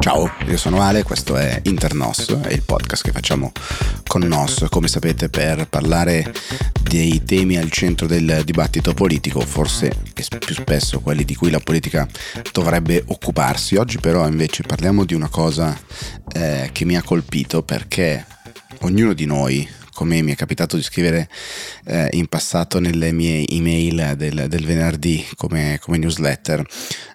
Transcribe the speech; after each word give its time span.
Ciao, 0.00 0.28
io 0.48 0.56
sono 0.56 0.82
Ale, 0.82 1.04
questo 1.04 1.36
è 1.36 1.60
Internos, 1.62 2.40
è 2.42 2.52
il 2.52 2.64
podcast 2.64 3.04
che 3.04 3.12
facciamo 3.12 3.52
con 4.08 4.22
Nos, 4.22 4.66
come 4.68 4.88
sapete, 4.88 5.28
per 5.28 5.68
parlare 5.68 6.34
dei 6.82 7.22
temi 7.22 7.56
al 7.56 7.70
centro 7.70 8.08
del 8.08 8.42
dibattito 8.44 8.94
politico, 8.94 9.38
forse 9.42 9.96
più 10.12 10.56
spesso 10.56 10.98
quelli 10.98 11.24
di 11.24 11.36
cui 11.36 11.50
la 11.50 11.60
politica 11.60 12.08
dovrebbe 12.50 13.04
occuparsi. 13.06 13.76
Oggi 13.76 14.00
però 14.00 14.26
invece 14.26 14.64
parliamo 14.64 15.04
di 15.04 15.14
una 15.14 15.28
cosa 15.28 15.80
eh, 16.32 16.70
che 16.72 16.84
mi 16.84 16.96
ha 16.96 17.02
colpito 17.04 17.62
perché 17.62 18.26
ognuno 18.80 19.12
di 19.12 19.24
noi, 19.24 19.68
come 20.02 20.20
mi 20.20 20.32
è 20.32 20.34
capitato 20.34 20.74
di 20.74 20.82
scrivere 20.82 21.28
eh, 21.84 22.08
in 22.12 22.26
passato 22.26 22.80
nelle 22.80 23.12
mie 23.12 23.46
email 23.46 24.14
del, 24.16 24.46
del 24.48 24.64
venerdì 24.64 25.24
come, 25.36 25.78
come 25.80 25.96
newsletter, 25.96 26.66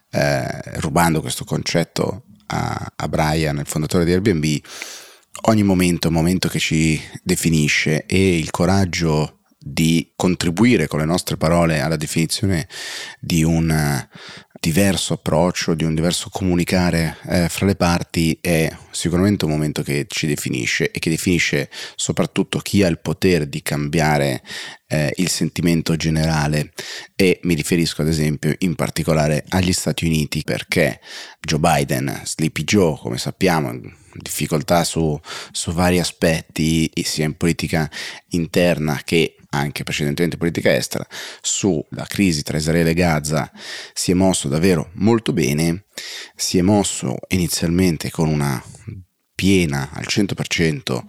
eh, 0.09 0.61
rubando 0.79 1.19
questo 1.19 1.43
concetto 1.43 2.23
a, 2.47 2.93
a 2.95 3.07
Brian, 3.09 3.57
il 3.57 3.67
fondatore 3.67 4.05
di 4.05 4.13
Airbnb, 4.13 4.61
ogni 5.47 5.63
momento 5.63 6.07
è 6.07 6.09
un 6.09 6.15
momento 6.15 6.47
che 6.47 6.59
ci 6.59 6.97
definisce 7.23 8.05
e 8.05 8.37
il 8.37 8.51
coraggio 8.51 9.39
di 9.59 10.13
contribuire 10.15 10.87
con 10.87 10.99
le 10.99 11.05
nostre 11.05 11.35
parole 11.35 11.81
alla 11.81 11.97
definizione 11.97 12.69
di 13.19 13.43
un 13.43 14.07
diverso 14.59 15.13
approccio, 15.13 15.73
di 15.73 15.83
un 15.83 15.95
diverso 15.95 16.29
comunicare 16.29 17.17
eh, 17.27 17.49
fra 17.49 17.65
le 17.65 17.75
parti 17.75 18.37
è 18.41 18.69
sicuramente 18.91 19.45
un 19.45 19.51
momento 19.51 19.83
che 19.83 20.05
ci 20.07 20.27
definisce 20.27 20.91
e 20.91 20.99
che 20.99 21.09
definisce 21.09 21.69
soprattutto 21.95 22.59
chi 22.59 22.83
ha 22.83 22.87
il 22.87 22.99
potere 22.99 23.47
di 23.47 23.61
cambiare 23.61 24.41
eh, 24.87 25.13
il 25.17 25.29
sentimento 25.29 25.95
generale. 25.95 26.71
E 27.15 27.39
mi 27.43 27.53
riferisco 27.53 28.01
ad 28.01 28.07
esempio 28.07 28.53
in 28.59 28.75
particolare 28.75 29.45
agli 29.49 29.73
Stati 29.73 30.05
Uniti 30.05 30.43
perché 30.43 30.99
Joe 31.39 31.59
Biden, 31.59 32.21
Sleepy 32.23 32.63
Joe 32.63 32.97
come 32.97 33.17
sappiamo, 33.17 33.71
difficoltà 34.13 34.83
su, 34.83 35.19
su 35.51 35.71
vari 35.71 35.99
aspetti 35.99 36.91
sia 37.03 37.25
in 37.25 37.37
politica 37.37 37.89
interna 38.29 39.01
che 39.03 39.36
anche 39.49 39.83
precedentemente 39.83 40.37
politica 40.37 40.75
estera, 40.75 41.07
sulla 41.41 42.05
crisi 42.07 42.43
tra 42.43 42.57
Israele 42.57 42.91
e 42.91 42.93
Gaza 42.93 43.51
si 43.93 44.11
è 44.11 44.13
mosso 44.13 44.47
davvero 44.47 44.89
molto 44.93 45.33
bene, 45.33 45.85
si 46.35 46.57
è 46.57 46.61
mosso 46.61 47.17
inizialmente 47.29 48.11
con 48.11 48.27
una 48.27 48.61
piena 49.37 49.91
al 49.93 50.05
100% 50.09 50.99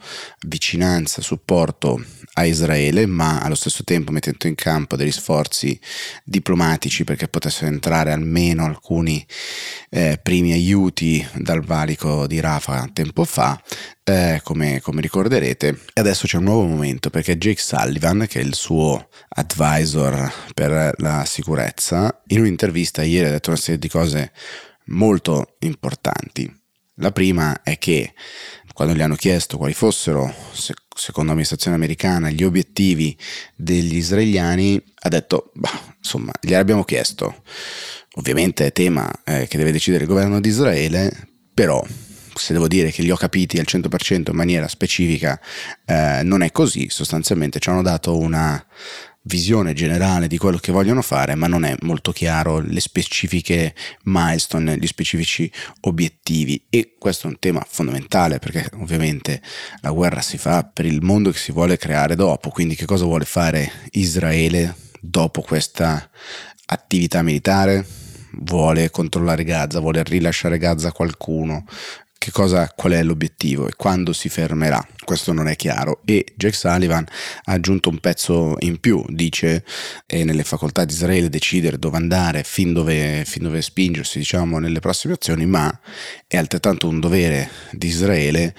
vicinanza, 0.46 1.22
supporto 1.22 2.04
a 2.34 2.44
Israele, 2.44 3.06
ma 3.06 3.40
allo 3.40 3.54
stesso 3.54 3.84
tempo 3.84 4.12
mettendo 4.12 4.46
in 4.46 4.54
campo 4.54 4.96
degli 4.96 5.10
sforzi 5.10 5.80
diplomatici 6.24 7.04
perché 7.04 7.26
potessero 7.26 7.68
entrare 7.68 8.12
almeno 8.12 8.66
alcuni 8.66 9.26
eh, 9.88 10.20
primi 10.22 10.52
aiuti 10.52 11.26
dal 11.36 11.64
valico 11.64 12.26
di 12.26 12.38
Rafah 12.38 12.90
tempo 12.92 13.24
fa, 13.24 13.58
eh, 14.04 14.42
come, 14.44 14.82
come, 14.82 15.00
ricorderete. 15.00 15.68
E 15.94 16.00
adesso 16.00 16.26
c'è 16.26 16.36
un 16.36 16.44
nuovo 16.44 16.66
momento 16.66 17.08
perché 17.08 17.38
Jake 17.38 17.62
Sullivan, 17.62 18.26
che 18.28 18.40
è 18.40 18.44
il 18.44 18.54
suo 18.54 19.08
advisor 19.30 20.30
per 20.52 20.92
la 20.98 21.24
sicurezza, 21.24 22.20
in 22.26 22.40
un'intervista 22.40 23.02
ieri 23.02 23.28
ha 23.28 23.30
detto 23.30 23.48
una 23.48 23.58
serie 23.58 23.78
di 23.78 23.88
cose 23.88 24.32
molto 24.88 25.56
importanti. 25.60 26.57
La 27.00 27.12
prima 27.12 27.62
è 27.62 27.78
che 27.78 28.12
quando 28.72 28.94
gli 28.94 29.00
hanno 29.00 29.16
chiesto 29.16 29.56
quali 29.56 29.74
fossero, 29.74 30.32
secondo 30.52 31.28
l'amministrazione 31.28 31.76
americana, 31.76 32.30
gli 32.30 32.44
obiettivi 32.44 33.16
degli 33.56 33.96
israeliani, 33.96 34.80
ha 35.00 35.08
detto, 35.08 35.50
bah, 35.54 35.96
insomma, 35.96 36.32
gliel'abbiamo 36.40 36.84
chiesto. 36.84 37.42
Ovviamente 38.14 38.66
è 38.66 38.72
tema 38.72 39.10
eh, 39.24 39.46
che 39.48 39.58
deve 39.58 39.72
decidere 39.72 40.04
il 40.04 40.08
governo 40.08 40.40
di 40.40 40.48
Israele, 40.48 41.12
però 41.52 41.84
se 42.34 42.52
devo 42.52 42.68
dire 42.68 42.90
che 42.90 43.02
li 43.02 43.10
ho 43.10 43.16
capiti 43.16 43.58
al 43.58 43.66
100% 43.68 44.30
in 44.30 44.36
maniera 44.36 44.68
specifica, 44.68 45.40
eh, 45.84 46.20
non 46.22 46.42
è 46.42 46.52
così, 46.52 46.88
sostanzialmente 46.88 47.58
ci 47.58 47.68
hanno 47.68 47.82
dato 47.82 48.16
una 48.16 48.64
visione 49.22 49.74
generale 49.74 50.26
di 50.26 50.38
quello 50.38 50.58
che 50.58 50.72
vogliono 50.72 51.02
fare, 51.02 51.34
ma 51.34 51.46
non 51.46 51.64
è 51.64 51.74
molto 51.80 52.12
chiaro 52.12 52.60
le 52.60 52.80
specifiche 52.80 53.74
milestone, 54.04 54.78
gli 54.78 54.86
specifici 54.86 55.50
obiettivi 55.82 56.66
e 56.70 56.94
questo 56.98 57.26
è 57.26 57.30
un 57.30 57.38
tema 57.38 57.64
fondamentale 57.68 58.38
perché 58.38 58.70
ovviamente 58.74 59.42
la 59.80 59.90
guerra 59.90 60.20
si 60.20 60.38
fa 60.38 60.64
per 60.64 60.86
il 60.86 61.02
mondo 61.02 61.30
che 61.30 61.38
si 61.38 61.52
vuole 61.52 61.76
creare 61.76 62.14
dopo, 62.14 62.50
quindi 62.50 62.74
che 62.74 62.86
cosa 62.86 63.04
vuole 63.04 63.24
fare 63.24 63.70
Israele 63.92 64.74
dopo 65.00 65.42
questa 65.42 66.08
attività 66.66 67.22
militare? 67.22 67.84
Vuole 68.40 68.90
controllare 68.90 69.42
Gaza, 69.42 69.80
vuole 69.80 70.02
rilasciare 70.04 70.58
Gaza 70.58 70.88
a 70.88 70.92
qualcuno, 70.92 71.64
che 72.18 72.32
cosa, 72.32 72.70
qual 72.74 72.92
è 72.92 73.02
l'obiettivo 73.04 73.68
e 73.68 73.74
quando 73.76 74.12
si 74.12 74.28
fermerà. 74.28 74.84
Questo 75.04 75.32
non 75.32 75.46
è 75.46 75.54
chiaro. 75.54 76.00
E 76.04 76.26
Jack 76.34 76.54
Sullivan 76.54 77.06
ha 77.44 77.52
aggiunto 77.52 77.88
un 77.88 77.98
pezzo 78.00 78.56
in 78.58 78.80
più, 78.80 79.04
dice 79.08 79.64
è 80.04 80.24
nelle 80.24 80.42
facoltà 80.42 80.84
di 80.84 80.92
Israele 80.92 81.30
decidere 81.30 81.78
dove 81.78 81.96
andare, 81.96 82.42
fin 82.42 82.72
dove, 82.72 83.22
fin 83.24 83.44
dove 83.44 83.62
spingersi, 83.62 84.18
diciamo, 84.18 84.58
nelle 84.58 84.80
prossime 84.80 85.14
azioni, 85.14 85.46
ma 85.46 85.72
è 86.26 86.36
altrettanto 86.36 86.88
un 86.88 86.98
dovere 86.98 87.48
di 87.70 87.86
Israele 87.86 88.54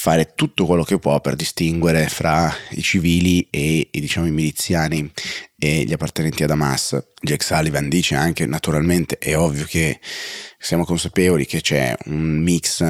fare 0.00 0.34
tutto 0.36 0.64
quello 0.64 0.84
che 0.84 1.00
può 1.00 1.20
per 1.20 1.34
distinguere 1.34 2.06
fra 2.06 2.54
i 2.70 2.82
civili 2.82 3.48
e, 3.50 3.88
e 3.90 3.98
diciamo, 4.00 4.28
i 4.28 4.30
miliziani 4.30 5.10
e 5.58 5.82
gli 5.82 5.92
appartenenti 5.92 6.44
ad 6.44 6.50
Hamas. 6.52 6.96
Jack 7.20 7.42
Sullivan 7.42 7.88
dice 7.88 8.14
anche, 8.14 8.46
naturalmente, 8.46 9.18
è 9.18 9.36
ovvio 9.36 9.64
che 9.64 9.98
siamo 10.56 10.84
consapevoli 10.84 11.46
che 11.46 11.60
c'è 11.60 11.96
un 12.04 12.38
mix 12.38 12.80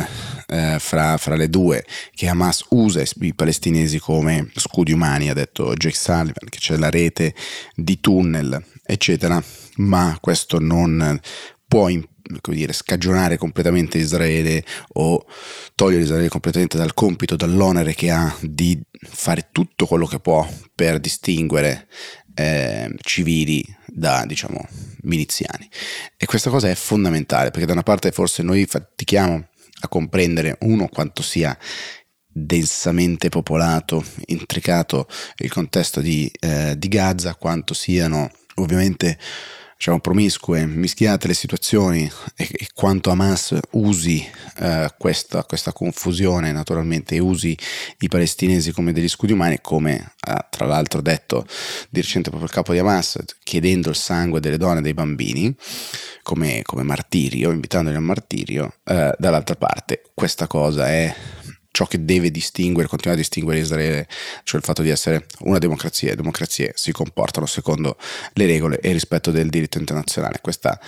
eh, 0.48 0.76
fra, 0.78 1.16
fra, 1.16 1.34
le 1.34 1.48
due, 1.48 1.82
che 2.12 2.28
Hamas 2.28 2.66
usa 2.70 3.02
i 3.20 3.34
palestinesi 3.34 3.98
come 3.98 4.50
scudi 4.54 4.92
umani, 4.92 5.30
ha 5.30 5.34
detto 5.34 5.72
Jack 5.72 5.96
Sullivan, 5.96 6.48
che 6.50 6.58
c'è 6.58 6.76
la 6.76 6.90
rete 6.90 7.34
di 7.75 8.00
tunnel, 8.00 8.62
eccetera, 8.84 9.42
ma 9.76 10.14
questo 10.20 10.58
non 10.58 11.19
può 11.66 11.88
dire, 12.50 12.72
scagionare 12.72 13.37
completamente 13.37 13.99
Israele 13.99 14.65
o 14.94 15.25
togliere 15.75 16.03
Israele 16.03 16.28
completamente 16.28 16.77
dal 16.77 16.94
compito, 16.94 17.37
dall'onere 17.37 17.94
che 17.94 18.11
ha 18.11 18.34
di 18.41 18.81
fare 18.91 19.49
tutto 19.53 19.87
quello 19.87 20.06
che 20.06 20.21
può 20.21 20.47
per 20.75 21.00
distinguere 21.00 21.88
eh, 22.34 22.94
civili 23.00 23.65
da 23.87 24.25
diciamo 24.27 24.67
miliziani. 25.03 25.69
E 26.17 26.27
questa 26.27 26.50
cosa 26.50 26.69
è 26.69 26.75
fondamentale 26.75 27.50
perché 27.50 27.67
da 27.67 27.72
una 27.72 27.83
parte 27.83 28.12
forse 28.12 28.43
noi 28.43 28.67
fatichiamo 28.67 29.49
a 29.81 29.88
comprendere 29.88 30.56
uno 30.61 30.88
quanto 30.88 31.22
sia 31.22 31.56
densamente 32.31 33.28
popolato, 33.28 34.05
intricato 34.27 35.09
il 35.38 35.50
contesto 35.50 36.00
di, 36.00 36.31
eh, 36.38 36.75
di 36.77 36.88
Gaza, 36.88 37.34
quanto 37.34 37.75
siano 37.75 38.31
ovviamente 38.56 39.19
diciamo, 39.78 40.00
promiscue, 40.00 40.66
mischiate 40.66 41.28
le 41.28 41.34
situazioni 41.34 42.11
e, 42.34 42.49
e 42.50 42.66
quanto 42.75 43.11
Hamas 43.11 43.56
usi 43.71 44.28
eh, 44.59 44.93
questa, 44.99 45.44
questa, 45.44 45.72
confusione 45.72 46.50
naturalmente 46.50 47.16
usi 47.21 47.56
i 48.00 48.09
palestinesi 48.09 48.72
come 48.72 48.93
degli 48.93 49.09
scudi 49.09 49.33
umani, 49.33 49.61
come 49.62 50.15
ha 50.19 50.44
tra 50.50 50.67
l'altro 50.67 51.00
detto 51.00 51.47
di 51.91 52.00
recente 52.00 52.31
proprio 52.31 52.49
il 52.49 52.55
capo 52.55 52.72
di 52.72 52.81
Hamas, 52.81 53.19
chiedendo 53.44 53.91
il 53.91 53.94
sangue 53.94 54.41
delle 54.41 54.59
donne 54.59 54.81
e 54.81 54.83
dei 54.83 54.94
bambini 54.94 55.55
come, 56.25 56.62
come 56.65 56.83
martirio, 56.83 57.53
invitandoli 57.53 57.94
al 57.94 58.03
martirio, 58.03 58.75
eh, 58.84 59.15
dall'altra 59.17 59.55
parte. 59.55 60.03
Questa 60.12 60.49
cosa 60.49 60.88
è 60.88 61.15
ciò 61.78 61.87
che 61.87 62.05
deve 62.05 62.33
distinguere, 62.33 62.89
continuare 62.89 63.21
a 63.21 63.22
distinguere 63.22 63.61
Israele, 63.61 64.09
cioè 64.43 64.59
il 64.59 64.66
fatto 64.66 64.83
di 64.83 64.89
essere 64.89 65.27
una 65.43 65.59
democrazia, 65.59 66.11
le 66.11 66.16
democrazie 66.16 66.72
si 66.75 66.91
comportano 66.91 67.47
secondo 67.47 67.97
le 68.33 68.47
regole 68.47 68.81
e 68.81 68.91
rispetto 68.91 69.31
del 69.31 69.49
diritto 69.49 69.79
internazionale. 69.79 70.41
Questa 70.41 70.81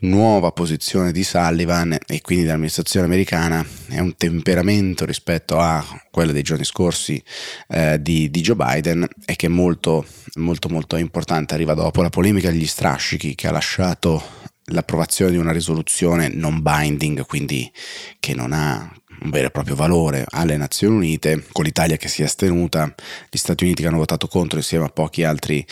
nuova 0.00 0.50
posizione 0.50 1.12
di 1.12 1.22
Sullivan 1.22 1.96
e 2.06 2.22
quindi 2.22 2.44
dell'amministrazione 2.44 3.04
americana 3.04 3.64
è 3.88 3.98
un 3.98 4.16
temperamento 4.16 5.04
rispetto 5.04 5.58
a 5.58 5.84
quello 6.10 6.32
dei 6.32 6.42
giorni 6.42 6.64
scorsi 6.64 7.22
eh, 7.68 8.00
di, 8.00 8.30
di, 8.30 8.40
Joe 8.40 8.56
Biden 8.56 9.06
e 9.26 9.36
che 9.36 9.46
è 9.46 9.50
molto 9.50 10.04
molto 10.36 10.68
molto 10.68 10.96
importante 10.96 11.54
arriva 11.54 11.74
dopo 11.74 12.02
la 12.02 12.10
polemica 12.10 12.50
degli 12.50 12.66
strascichi 12.66 13.34
che 13.34 13.46
ha 13.46 13.52
lasciato 13.52 14.22
l'approvazione 14.68 15.30
di 15.30 15.36
una 15.36 15.52
risoluzione 15.52 16.28
non 16.28 16.60
binding 16.60 17.24
quindi 17.24 17.70
che 18.18 18.34
non 18.34 18.52
ha 18.52 18.92
un 19.24 19.30
vero 19.30 19.46
e 19.46 19.50
proprio 19.50 19.74
valore 19.74 20.24
alle 20.28 20.56
Nazioni 20.56 20.96
Unite, 20.96 21.44
con 21.50 21.64
l'Italia 21.64 21.96
che 21.96 22.08
si 22.08 22.22
è 22.22 22.26
astenuta, 22.26 22.94
gli 23.30 23.36
Stati 23.36 23.64
Uniti 23.64 23.82
che 23.82 23.88
hanno 23.88 23.96
votato 23.96 24.28
contro 24.28 24.58
insieme 24.58 24.84
a 24.84 24.90
pochi 24.90 25.24
altri 25.24 25.66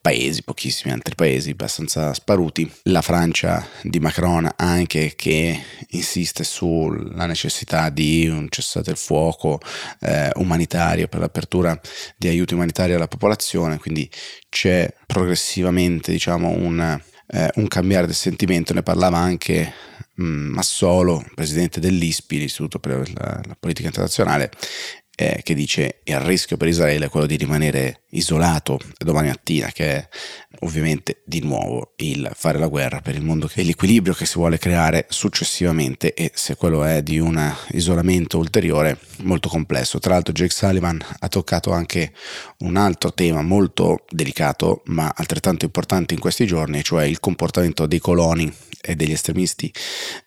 paesi, 0.00 0.42
pochissimi 0.42 0.92
altri 0.94 1.14
paesi 1.14 1.50
abbastanza 1.50 2.14
sparuti, 2.14 2.70
la 2.84 3.02
Francia 3.02 3.66
di 3.82 4.00
Macron 4.00 4.50
anche 4.56 5.12
che 5.14 5.62
insiste 5.90 6.42
sulla 6.42 7.26
necessità 7.26 7.90
di 7.90 8.26
un 8.26 8.46
cessate 8.48 8.90
il 8.90 8.96
fuoco 8.96 9.60
eh, 10.00 10.30
umanitario 10.36 11.06
per 11.06 11.20
l'apertura 11.20 11.78
di 12.16 12.28
aiuti 12.28 12.54
umanitari 12.54 12.94
alla 12.94 13.08
popolazione, 13.08 13.78
quindi 13.78 14.08
c'è 14.48 14.92
progressivamente 15.06 16.12
diciamo 16.12 16.48
un, 16.48 17.00
eh, 17.26 17.50
un 17.56 17.68
cambiare 17.68 18.06
del 18.06 18.14
sentimento, 18.14 18.72
ne 18.72 18.82
parlava 18.82 19.18
anche 19.18 19.72
Massolo, 20.24 21.24
presidente 21.34 21.80
dell'ISPI, 21.80 22.38
l'Istituto 22.38 22.78
per 22.78 23.10
la, 23.14 23.40
la 23.46 23.56
Politica 23.58 23.88
Internazionale, 23.88 24.50
eh, 25.20 25.40
che 25.42 25.52
dice 25.52 26.00
il 26.04 26.18
rischio 26.18 26.56
per 26.56 26.68
Israele 26.68 27.04
è 27.04 27.08
quello 27.10 27.26
di 27.26 27.36
rimanere 27.36 28.04
isolato 28.10 28.78
domani 28.96 29.28
mattina, 29.28 29.68
che 29.68 29.84
è 29.96 30.08
ovviamente 30.60 31.20
di 31.26 31.42
nuovo 31.42 31.92
il 31.96 32.30
fare 32.34 32.58
la 32.58 32.68
guerra 32.68 33.02
per 33.02 33.16
il 33.16 33.22
mondo 33.22 33.50
e 33.54 33.62
l'equilibrio 33.62 34.14
che 34.14 34.24
si 34.24 34.38
vuole 34.38 34.56
creare 34.56 35.04
successivamente 35.10 36.14
e 36.14 36.32
se 36.34 36.56
quello 36.56 36.84
è 36.84 37.02
di 37.02 37.18
un 37.18 37.38
isolamento 37.72 38.38
ulteriore 38.38 38.98
molto 39.18 39.50
complesso. 39.50 39.98
Tra 39.98 40.14
l'altro 40.14 40.32
Jake 40.32 40.54
Sullivan 40.54 40.98
ha 41.18 41.28
toccato 41.28 41.70
anche 41.70 42.14
un 42.60 42.76
altro 42.76 43.12
tema 43.12 43.42
molto 43.42 44.04
delicato 44.08 44.80
ma 44.86 45.12
altrettanto 45.14 45.66
importante 45.66 46.14
in 46.14 46.20
questi 46.20 46.46
giorni, 46.46 46.82
cioè 46.82 47.04
il 47.04 47.20
comportamento 47.20 47.84
dei 47.84 47.98
coloni 47.98 48.50
e 48.80 48.96
degli 48.96 49.12
estremisti 49.12 49.72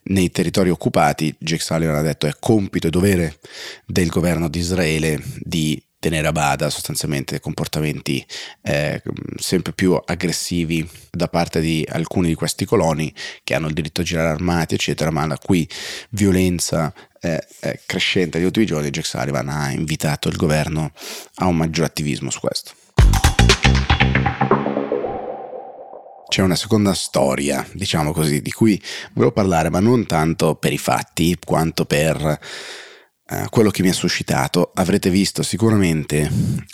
nei 0.03 0.31
territori 0.31 0.69
occupati. 0.69 1.35
Jake 1.39 1.63
Sullivan 1.63 1.95
ha 1.95 2.01
detto 2.01 2.27
è 2.27 2.33
compito 2.39 2.87
e 2.87 2.91
dovere 2.91 3.39
del 3.85 4.09
governo 4.09 4.47
di 4.47 4.59
Israele 4.59 5.21
di 5.39 5.81
tenere 6.03 6.27
a 6.27 6.33
bada 6.33 6.69
sostanzialmente 6.69 7.39
comportamenti 7.39 8.25
eh, 8.61 9.01
sempre 9.37 9.71
più 9.71 9.97
aggressivi 10.03 10.85
da 11.09 11.29
parte 11.29 11.61
di 11.61 11.87
alcuni 11.89 12.27
di 12.27 12.33
questi 12.33 12.65
coloni 12.65 13.13
che 13.41 13.53
hanno 13.53 13.67
il 13.67 13.73
diritto 13.73 14.01
a 14.01 14.03
girare 14.03 14.27
armati 14.31 14.73
eccetera 14.73 15.11
ma 15.11 15.25
la 15.25 15.37
cui 15.37 15.65
violenza 16.09 16.93
eh, 17.21 17.41
crescente 17.85 18.37
negli 18.37 18.47
ultimi 18.47 18.65
giorni 18.65 18.89
Jack 18.89 19.07
Sullivan 19.07 19.47
ha 19.47 19.71
invitato 19.71 20.27
il 20.27 20.35
governo 20.35 20.91
a 21.35 21.45
un 21.45 21.55
maggior 21.55 21.85
attivismo 21.85 22.29
su 22.29 22.41
questo 22.41 22.73
c'è 26.33 26.41
una 26.41 26.55
seconda 26.55 26.95
storia, 26.95 27.63
diciamo 27.73 28.11
così, 28.11 28.41
di 28.41 28.49
cui 28.49 28.81
volevo 29.13 29.31
parlare, 29.31 29.69
ma 29.69 29.79
non 29.79 30.07
tanto 30.07 30.55
per 30.55 30.73
i 30.73 30.79
fatti 30.79 31.37
quanto 31.45 31.85
per 31.85 32.39
eh, 33.29 33.45
quello 33.51 33.69
che 33.69 33.83
mi 33.83 33.89
ha 33.89 33.93
suscitato. 33.93 34.71
Avrete 34.73 35.11
visto 35.11 35.43
sicuramente 35.43 36.27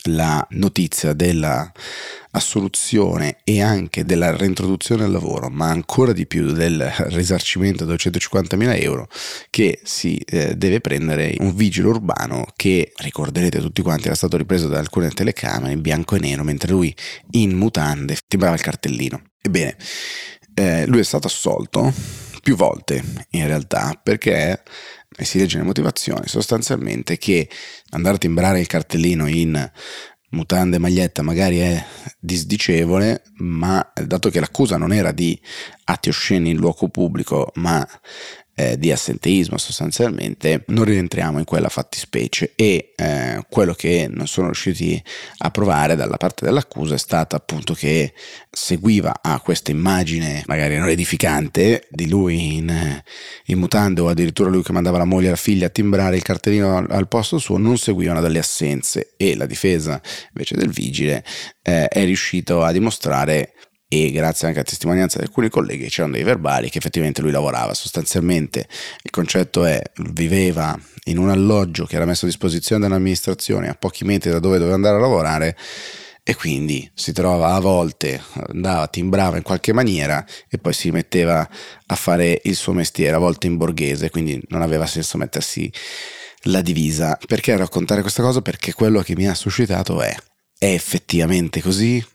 la 0.04 0.48
notizia 0.52 1.12
della 1.12 1.70
assoluzione 2.32 3.40
e 3.44 3.62
anche 3.62 4.06
della 4.06 4.34
reintroduzione 4.34 5.04
al 5.04 5.12
lavoro, 5.12 5.50
ma 5.50 5.68
ancora 5.68 6.14
di 6.14 6.26
più 6.26 6.54
del 6.54 6.82
risarcimento 7.08 7.84
da 7.84 7.96
250.000 7.96 8.82
euro 8.82 9.10
che 9.50 9.82
si 9.84 10.16
eh, 10.20 10.56
deve 10.56 10.80
prendere 10.80 11.36
un 11.40 11.54
vigile 11.54 11.90
urbano 11.90 12.46
che 12.56 12.94
ricorderete 12.96 13.60
tutti 13.60 13.82
quanti 13.82 14.06
era 14.06 14.16
stato 14.16 14.38
ripreso 14.38 14.70
da 14.70 14.80
alcune 14.80 15.10
telecamere 15.10 15.74
in 15.74 15.82
bianco 15.82 16.16
e 16.16 16.20
nero 16.20 16.46
mentre 16.46 16.72
lui 16.72 16.96
in 17.32 17.58
mutande 17.58 18.16
timbrava 18.26 18.56
il 18.56 18.62
cartellino. 18.62 19.22
Ebbene, 19.42 19.78
eh, 20.54 20.86
lui 20.88 21.00
è 21.00 21.04
stato 21.04 21.28
assolto 21.28 21.94
più 22.42 22.56
volte 22.56 23.04
in 23.32 23.48
realtà 23.48 24.00
perché 24.02 24.64
e 25.20 25.26
si 25.26 25.38
legge 25.38 25.56
nelle 25.56 25.68
motivazioni 25.68 26.28
sostanzialmente 26.28 27.18
che 27.18 27.50
andare 27.90 28.16
a 28.16 28.20
timbrare 28.20 28.62
il 28.62 28.68
cartellino 28.68 29.28
in 29.28 29.72
mutande 30.32 30.76
e 30.76 30.80
maglietta 30.80 31.22
magari 31.22 31.58
è 31.58 31.84
disdicevole, 32.20 33.24
ma 33.38 33.92
dato 33.94 34.30
che 34.30 34.40
l'accusa 34.40 34.78
non 34.78 34.94
era 34.94 35.12
di 35.12 35.40
atti 35.86 36.10
osceni 36.10 36.52
in 36.52 36.58
luogo 36.58 36.88
pubblico, 36.90 37.52
ma 37.56 37.86
eh, 38.60 38.78
di 38.78 38.92
assenteismo 38.92 39.58
sostanzialmente, 39.58 40.64
non 40.68 40.84
rientriamo 40.84 41.40
in 41.40 41.46
quella 41.46 41.70
fattispecie. 41.70 42.52
E 42.56 42.92
eh, 42.94 43.42
quello 43.50 43.74
che 43.74 44.10
non 44.12 44.28
sono 44.28 44.48
riusciti 44.48 45.02
a 45.38 45.50
provare 45.50 45.96
dalla 45.96 46.18
parte 46.18 46.44
dell'accusa 46.44 46.96
è 46.96 46.98
stato 46.98 47.38
appunto 47.38 47.74
che 47.74 48.14
seguiva 48.52 49.20
a 49.22 49.40
questa 49.40 49.72
immagine 49.72 50.44
magari 50.48 50.78
non 50.78 50.90
edificante 50.90 51.88
di 51.90 52.10
lui 52.10 52.56
in, 52.56 53.02
in 53.46 53.60
mutande 53.60 54.02
o 54.02 54.10
addirittura 54.10 54.50
lui 54.50 54.64
che 54.64 54.74
mandava 54.74 54.98
la 54.98 55.06
moglie 55.06 55.28
e 55.28 55.32
la 55.32 55.36
figlia 55.38 55.68
a 55.68 55.70
timbrare 55.70 56.18
il 56.18 56.24
cartellino 56.24 56.76
al, 56.76 56.88
al 56.90 57.08
posto 57.08 57.38
suo, 57.38 57.58
non 57.58 57.78
seguivano 57.78 58.20
delle 58.20 58.40
assenze. 58.40 59.14
E 59.16 59.38
la 59.38 59.46
difesa 59.46 60.02
invece 60.34 60.56
del 60.56 60.70
vigile 60.70 61.24
eh, 61.62 61.88
è 61.88 62.04
riuscito 62.04 62.62
a 62.62 62.74
dimostrare 62.74 63.54
e 63.92 64.12
grazie 64.12 64.48
anche 64.48 64.60
a 64.60 64.64
testimonianza 64.64 65.18
di 65.18 65.26
alcuni 65.26 65.50
colleghi 65.50 65.90
c'erano 65.90 66.14
dei 66.14 66.24
verbali 66.24 66.70
che 66.70 66.78
effettivamente 66.78 67.22
lui 67.22 67.32
lavorava 67.32 67.74
sostanzialmente 67.74 68.68
il 69.02 69.10
concetto 69.10 69.66
è 69.66 69.82
viveva 70.12 70.80
in 71.06 71.18
un 71.18 71.30
alloggio 71.30 71.86
che 71.86 71.96
era 71.96 72.06
messo 72.06 72.26
a 72.26 72.28
disposizione 72.28 72.84
dall'amministrazione 72.84 73.68
a 73.68 73.74
pochi 73.74 74.06
metri 74.06 74.30
da 74.30 74.38
dove 74.38 74.60
doveva 74.60 74.76
andare 74.76 74.98
a 74.98 75.00
lavorare 75.00 75.58
e 76.30 76.36
quindi 76.36 76.88
si 76.94 77.12
trovava 77.12 77.56
a 77.56 77.60
volte, 77.60 78.22
andava, 78.50 78.88
timbrava 78.88 79.38
in 79.38 79.42
qualche 79.42 79.74
maniera 79.74 80.24
e 80.48 80.60
poi 80.60 80.74
si 80.74 80.92
metteva 80.92 81.50
a 81.88 81.96
fare 81.96 82.42
il 82.44 82.56
suo 82.56 82.72
mestiere, 82.72 83.16
a 83.16 83.20
volte 83.20 83.48
in 83.48 83.58
borghese, 83.58 84.12
quindi 84.12 84.40
non 84.50 84.62
aveva 84.62 84.86
senso 84.86 85.18
mettersi 85.18 85.74
la 86.44 86.62
divisa. 86.62 87.18
Perché 87.26 87.58
raccontare 87.58 88.02
questa 88.02 88.22
cosa? 88.22 88.44
Perché 88.44 88.74
quello 88.74 89.02
che 89.02 89.16
mi 89.16 89.28
ha 89.28 89.34
suscitato 89.34 90.04
è, 90.04 90.16
è 90.60 90.68
effettivamente 90.68 91.64
così? 91.64 92.06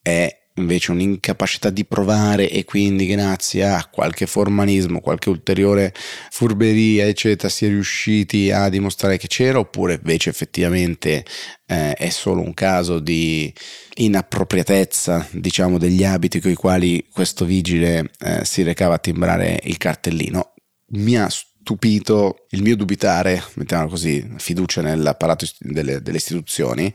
È 0.00 0.34
invece 0.58 0.90
un'incapacità 0.90 1.70
di 1.70 1.84
provare 1.84 2.50
e 2.50 2.64
quindi 2.64 3.06
grazie 3.06 3.64
a 3.64 3.88
qualche 3.90 4.26
formalismo, 4.26 5.00
qualche 5.00 5.30
ulteriore 5.30 5.94
furberia, 6.30 7.06
eccetera, 7.06 7.48
si 7.48 7.66
è 7.66 7.68
riusciti 7.68 8.50
a 8.50 8.68
dimostrare 8.68 9.16
che 9.16 9.26
c'era 9.26 9.58
oppure 9.58 9.94
invece 9.94 10.30
effettivamente 10.30 11.24
eh, 11.66 11.92
è 11.94 12.08
solo 12.10 12.42
un 12.42 12.54
caso 12.54 12.98
di 12.98 13.52
inappropriatezza, 13.94 15.28
diciamo, 15.32 15.78
degli 15.78 16.04
abiti 16.04 16.40
con 16.40 16.50
i 16.50 16.54
quali 16.54 17.06
questo 17.10 17.44
vigile 17.44 18.10
eh, 18.20 18.44
si 18.44 18.62
recava 18.62 18.94
a 18.94 18.98
timbrare 18.98 19.60
il 19.64 19.76
cartellino. 19.76 20.54
Mi 20.90 21.18
ha 21.18 21.28
stupito 21.28 22.46
il 22.50 22.62
mio 22.62 22.76
dubitare, 22.76 23.42
mettiamo 23.54 23.88
così, 23.88 24.26
fiducia 24.38 24.80
nell'apparato 24.80 25.46
delle, 25.58 26.00
delle 26.00 26.16
istituzioni 26.16 26.92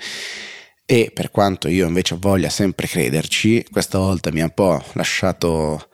e 0.86 1.12
per 1.14 1.32
quanto 1.32 1.68
io 1.68 1.88
invece 1.88 2.18
voglia 2.20 2.50
sempre 2.50 2.88
crederci, 2.88 3.66
questa 3.72 3.98
volta 3.98 4.32
mi 4.32 4.42
ha 4.42 4.46
un 4.46 4.54
po' 4.54 4.84
lasciato 4.94 5.90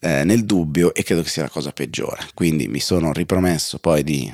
eh, 0.00 0.24
nel 0.24 0.44
dubbio 0.44 0.94
e 0.94 1.02
credo 1.02 1.22
che 1.22 1.28
sia 1.28 1.42
la 1.42 1.50
cosa 1.50 1.72
peggiore. 1.72 2.26
Quindi 2.34 2.66
mi 2.68 2.80
sono 2.80 3.12
ripromesso 3.12 3.78
poi 3.78 4.02
di 4.02 4.32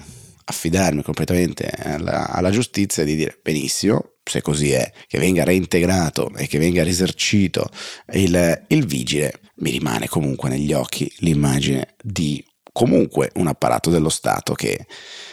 affidarmi 0.48 1.02
completamente 1.02 1.68
alla, 1.68 2.28
alla 2.28 2.50
giustizia 2.50 3.02
e 3.02 3.06
di 3.06 3.16
dire 3.16 3.38
benissimo, 3.42 4.12
se 4.22 4.42
così 4.42 4.70
è, 4.70 4.90
che 5.08 5.18
venga 5.18 5.44
reintegrato 5.44 6.32
e 6.36 6.46
che 6.46 6.58
venga 6.58 6.84
risarcito 6.84 7.68
il, 8.12 8.64
il 8.68 8.86
vigile, 8.86 9.40
mi 9.56 9.70
rimane 9.70 10.06
comunque 10.08 10.48
negli 10.48 10.72
occhi 10.72 11.12
l'immagine 11.18 11.94
di 12.00 12.44
comunque 12.72 13.30
un 13.34 13.46
apparato 13.46 13.90
dello 13.90 14.08
Stato 14.08 14.52
che 14.54 14.86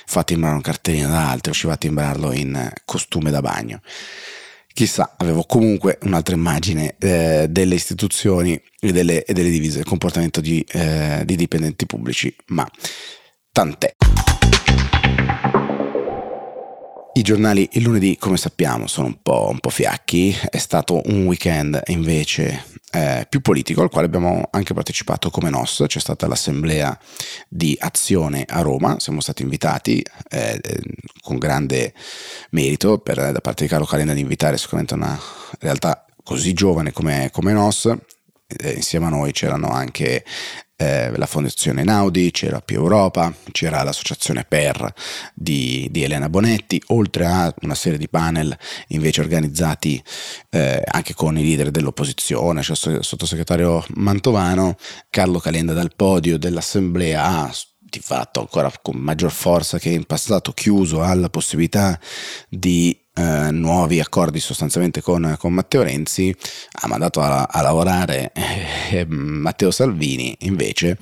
fa 0.06 0.24
timbrare 0.24 0.56
un 0.56 0.62
cartellino 0.62 1.10
da 1.10 1.30
altri 1.30 1.52
o 1.52 1.54
ci 1.54 1.68
va 1.68 1.74
a 1.74 1.78
timbrarlo 1.78 2.32
in 2.32 2.72
costume 2.86 3.30
da 3.30 3.42
bagno. 3.42 3.82
Chissà, 4.74 5.14
avevo 5.18 5.44
comunque 5.44 6.00
un'altra 6.02 6.34
immagine 6.34 6.96
eh, 6.98 7.46
delle 7.48 7.76
istituzioni 7.76 8.60
e 8.80 8.92
delle, 8.92 9.24
e 9.24 9.32
delle, 9.32 9.52
divise, 9.52 9.76
del 9.78 9.86
comportamento 9.86 10.42
di, 10.42 10.66
eh, 10.72 11.22
di 11.26 11.36
dipendenti 11.36 11.86
pubblici, 11.86 12.36
ma 12.48 12.68
tant'è. 13.52 13.96
I 17.16 17.22
giornali 17.22 17.70
il 17.74 17.84
lunedì, 17.84 18.18
come 18.18 18.38
sappiamo, 18.38 18.88
sono 18.88 19.06
un 19.06 19.22
po', 19.22 19.48
un 19.48 19.60
po 19.60 19.70
fiacchi, 19.70 20.36
è 20.50 20.58
stato 20.58 21.00
un 21.06 21.28
weekend 21.28 21.80
invece 21.86 22.66
eh, 22.92 23.28
più 23.30 23.40
politico 23.40 23.84
al 23.84 23.92
quale 23.92 24.08
abbiamo 24.08 24.48
anche 24.50 24.74
partecipato 24.74 25.30
come 25.30 25.52
NOS, 25.52 25.84
c'è 25.86 26.00
stata 26.00 26.26
l'assemblea 26.26 26.98
di 27.48 27.78
azione 27.80 28.46
a 28.48 28.62
Roma, 28.62 29.00
siamo 29.00 29.22
stati 29.22 29.44
invitati 29.44 30.04
eh, 30.28 30.60
con 31.22 31.38
grande 31.38 31.94
merito 32.50 32.98
per, 32.98 33.32
da 33.32 33.42
parte 33.42 33.66
di 33.66 33.70
Carlo 33.70 33.86
Calenda 33.86 34.14
di 34.14 34.22
invitare 34.22 34.58
sicuramente 34.58 34.96
una 34.96 35.20
realtà 35.60 36.08
così 36.24 36.54
giovane 36.54 36.92
come, 36.94 37.30
come 37.32 37.54
NOS, 37.54 37.96
eh, 38.48 38.72
insieme 38.72 39.06
a 39.06 39.10
noi 39.10 39.32
c'erano 39.34 39.70
anche 39.70 40.26
eh, 40.76 41.16
la 41.16 41.26
Fondazione 41.26 41.84
Naudi, 41.84 42.32
c'era 42.32 42.60
Più 42.60 42.78
Europa, 42.78 43.34
c'era 43.52 43.84
l'associazione 43.84 44.46
PER 44.48 44.94
di, 45.34 45.88
di, 45.92 46.04
Elena 46.04 46.30
Bonetti, 46.30 46.82
oltre 46.88 47.26
a 47.26 47.54
una 47.62 47.76
serie 47.76 47.98
di 47.98 48.10
panel 48.10 48.58
invece 48.88 49.22
organizzati 49.22 50.04
eh, 50.50 50.82
anche 50.86 51.14
con 51.14 51.38
i 51.38 51.44
leader 51.44 51.72
dell'opposizione, 51.72 52.62
cioè 52.62 52.96
il 52.96 53.04
sottosegretario 53.04 53.86
Mantovano, 53.96 54.76
Carlo 55.10 55.40
Calenda 55.40 55.74
dal 55.74 55.96
podio 55.96 56.38
dell'assemblea 56.38 57.24
ha 57.24 57.54
di 57.78 58.00
fatto 58.00 58.40
ancora 58.40 58.72
con 58.82 58.96
maggior 58.96 59.32
forza 59.32 59.78
che 59.78 59.90
in 59.90 60.06
passato 60.06 60.52
chiuso 60.52 61.04
alla 61.04 61.30
possibilità 61.30 62.00
di 62.50 63.03
eh, 63.16 63.52
nuovi 63.52 64.00
accordi 64.00 64.40
sostanzialmente 64.40 65.02
con, 65.02 65.36
con, 65.38 65.54
Matteo 65.54 65.84
Renzi, 65.84 66.36
ha 66.82 66.88
mandato 66.88 67.22
a, 67.22 67.44
a 67.44 67.62
lavorare 67.62 68.32
eh, 68.34 69.06
Matteo 69.06 69.72
Salvini 69.72 70.36
invece 70.42 70.98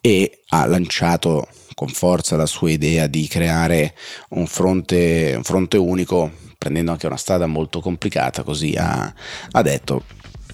e 0.00 0.42
ha 0.48 0.66
lanciato 0.66 1.46
con 1.74 1.88
forza 1.88 2.36
la 2.36 2.46
sua 2.46 2.70
idea 2.70 3.06
di 3.06 3.26
creare 3.28 3.94
un 4.30 4.46
fronte, 4.46 5.34
un 5.36 5.44
fronte 5.44 5.76
unico 5.76 6.30
prendendo 6.58 6.92
anche 6.92 7.06
una 7.06 7.16
strada 7.16 7.46
molto 7.46 7.80
complicata, 7.80 8.42
così 8.42 8.74
ha, 8.76 9.12
ha 9.50 9.62
detto 9.62 10.04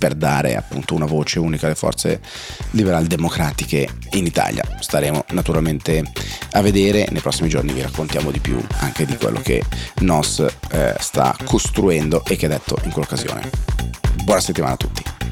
per 0.01 0.15
dare 0.15 0.57
appunto 0.57 0.95
una 0.95 1.05
voce 1.05 1.39
unica 1.39 1.67
alle 1.67 1.75
forze 1.75 2.23
liberal 2.71 3.05
democratiche 3.05 3.87
in 4.13 4.25
Italia. 4.25 4.65
Staremo 4.81 5.27
naturalmente 5.33 6.03
a 6.53 6.63
vedere, 6.63 7.07
nei 7.11 7.21
prossimi 7.21 7.51
giorni 7.51 7.75
vi 7.75 7.83
raccontiamo 7.83 8.31
di 8.31 8.41
più 8.41 8.59
anche 8.79 9.05
di 9.05 9.17
quello 9.19 9.41
che 9.43 9.63
NOS 9.99 10.47
eh, 10.71 10.95
sta 10.99 11.37
costruendo 11.45 12.25
e 12.25 12.37
che 12.37 12.47
ha 12.47 12.49
detto 12.49 12.79
in 12.85 12.93
quell'occasione. 12.93 13.51
Buona 14.25 14.41
settimana 14.41 14.73
a 14.73 14.77
tutti. 14.77 15.30